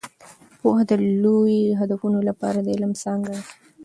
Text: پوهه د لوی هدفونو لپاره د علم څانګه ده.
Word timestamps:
پوهه 0.59 0.83
د 0.89 0.91
لوی 1.23 1.57
هدفونو 1.79 2.19
لپاره 2.29 2.59
د 2.61 2.67
علم 2.75 2.91
څانګه 3.03 3.31
ده. 3.37 3.41